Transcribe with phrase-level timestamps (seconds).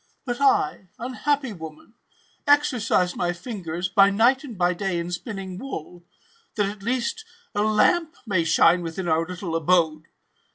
[0.25, 1.93] But I, unhappy woman,
[2.47, 6.03] exercise my fingers, by night and by day, in spinning wool,
[6.55, 10.07] that, at least, a lamp may shine within our little abode.